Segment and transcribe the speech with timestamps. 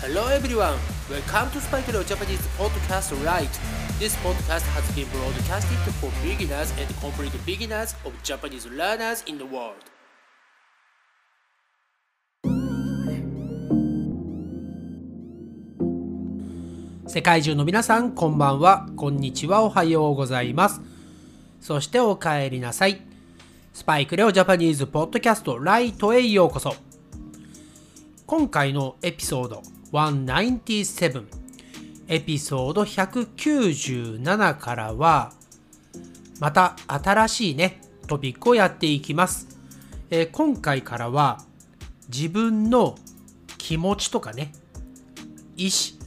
[0.00, 0.78] Hello everyone,
[1.10, 3.50] welcome to Spike Leo Japanese Podcast Right.
[3.98, 9.44] This podcast has been broadcasted for beginners and complete beginners of Japanese learners in the
[9.44, 9.74] world.
[17.08, 20.80] 世界中の皆さん、こんばんは、こんにちは、おはようございます。
[21.60, 23.02] そしてお帰りなさい。
[23.72, 26.76] スパイクレオジャパニーズポッドキャストライトへようこそ。
[28.26, 31.24] 今回のエピソード197
[32.08, 35.32] エピソード197からは
[36.40, 39.58] また新しいねトピックをやっていきます、
[40.10, 41.42] えー、今回からは
[42.08, 42.96] 自分の
[43.58, 44.52] 気持ちとかね
[45.56, 45.98] 意思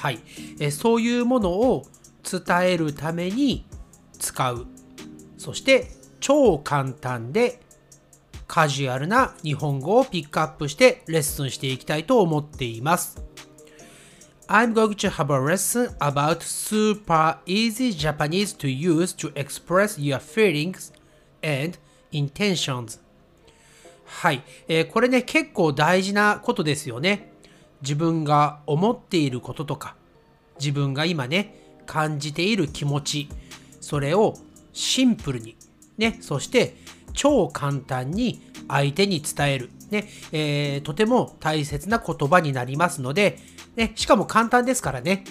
[0.00, 0.20] はい、
[0.60, 1.86] えー、そういうものを
[2.22, 3.64] 伝えるために
[4.18, 4.66] 使う。
[5.38, 5.90] そして
[6.20, 7.60] 超簡単で
[8.48, 13.22] カジュアルな日本語をピックアップしてレッスンしていきたいと思っています。
[14.48, 20.94] I'm going to have a lesson about super easy Japanese to use to express your feelings
[21.42, 21.78] and
[22.10, 22.98] intentions.
[24.06, 27.30] はい、えー、これね結構大事なことですよね。
[27.82, 29.94] 自分が思っていることとか
[30.58, 31.54] 自分が今ね
[31.84, 33.28] 感じている気持ち
[33.80, 34.34] それを
[34.72, 35.56] シンプルに
[35.98, 36.76] ねそして
[37.12, 40.08] 超簡単に相手に伝える、ね。
[40.32, 43.38] えー、とても大切な言葉になりますので、
[43.76, 45.24] ね、しかも簡単ですからね、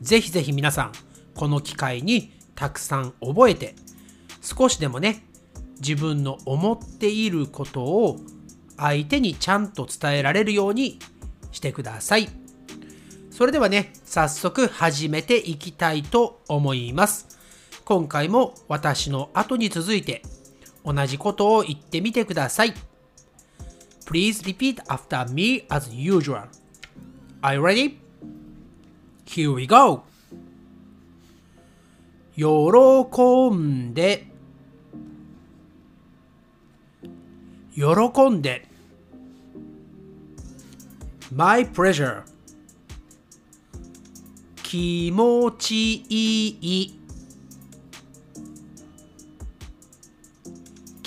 [0.00, 0.92] ぜひぜひ皆さん、
[1.34, 3.74] この機会にたくさん覚えて、
[4.42, 5.24] 少しでもね、
[5.80, 8.18] 自分の思っていることを
[8.76, 10.98] 相手にちゃんと伝えられるように
[11.52, 12.28] してください。
[13.30, 17.38] それではね、早速始めていきたいと思います。
[17.84, 20.22] 今回も私の後に続いて
[20.84, 22.74] 同じことを言ってみてください。
[24.06, 26.48] Please repeat after me as usual.
[27.42, 27.98] Are you ready?
[29.26, 30.02] Here we go!
[32.34, 34.26] 喜んで
[37.74, 38.66] 喜んで
[41.32, 42.22] My pleasure
[44.62, 46.97] 気持ちいい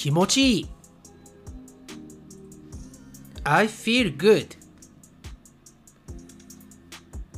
[0.00, 0.68] 気持ちいい。
[3.44, 4.56] I feel good.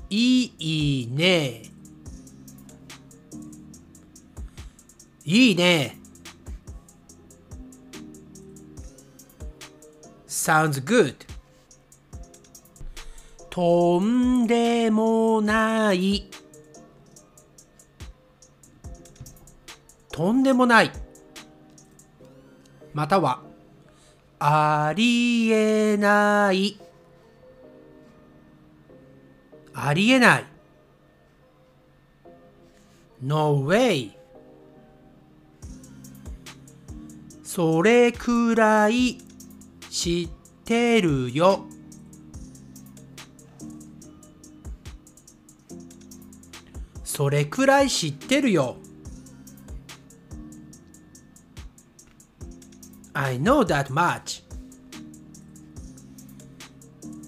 [0.08, 1.62] いいね。
[5.24, 5.98] いいね。
[10.28, 11.16] Sounds good.
[13.50, 16.30] とんでもない。
[20.12, 20.92] とんでもない。
[22.94, 23.42] または
[24.38, 26.78] ありえない。
[29.72, 30.44] ありえない。
[33.22, 34.10] No way
[37.44, 39.18] それくらい
[39.88, 40.28] 知っ
[40.64, 41.66] てるよ。
[47.04, 48.76] それくらい知ってるよ。
[53.24, 54.42] I know that much.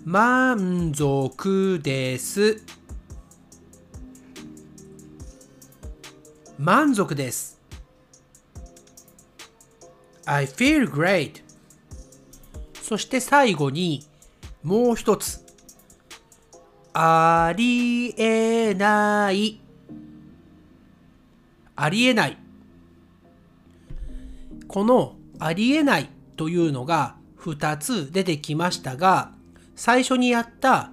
[0.05, 2.61] 満足です。
[6.59, 7.61] 満足です。
[10.27, 11.45] I feel great.
[12.83, 14.05] そして最後に
[14.65, 15.47] もう一つ。
[16.93, 19.61] ありえない。
[21.77, 22.37] ありえない。
[24.67, 29.33] このありえないというのが2つ出てきましたが、
[29.77, 30.91] 最初にやった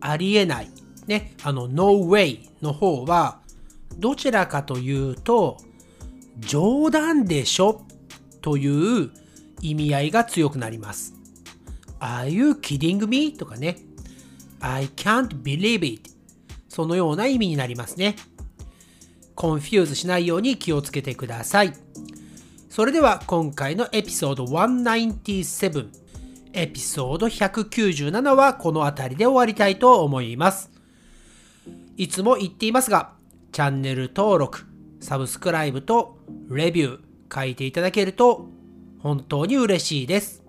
[0.00, 0.68] ありえない、
[1.06, 3.38] ね、あの No way の方は、
[3.96, 5.58] どちらかというと、
[6.40, 7.84] 冗談でしょ
[8.42, 9.12] という
[9.60, 11.14] 意味合いが強くなります。
[12.00, 13.32] Are you kidding me?
[13.34, 13.78] とかね。
[14.58, 16.10] I can't believe it.
[16.68, 18.16] そのような意味になりますね。
[19.36, 21.83] confuse しないように気をつけてください。
[22.74, 25.88] それでは今回のエピソード197
[26.54, 30.72] エピソード197はこの辺りで終わりたいと思います。
[31.96, 33.12] いつも言っていますが、
[33.52, 34.64] チャンネル登録、
[34.98, 36.18] サブスクライブと
[36.50, 38.48] レビュー書いていただけると
[38.98, 40.42] 本当に嬉しいです。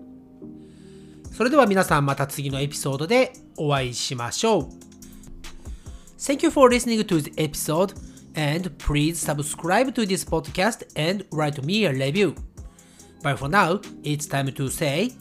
[1.30, 4.68] それでは皆さんまた次のエピソードでお会いしましょう。
[6.18, 8.05] Thank you for listening to the episode.
[8.36, 12.34] and please subscribe to this podcast and write me a review.
[13.22, 15.12] But for now, it's time to say,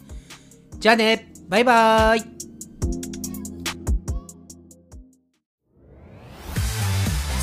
[0.79, 2.19] Janet, bye bye.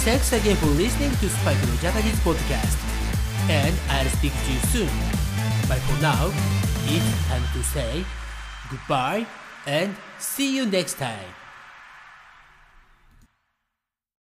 [0.04, 2.76] Thanks again for listening to Spike no Japanese podcast,
[3.48, 4.90] and I'll speak to you soon.
[5.68, 6.30] But for now,
[6.86, 8.04] it's time to say
[8.68, 9.26] goodbye
[9.66, 11.41] and see you next time.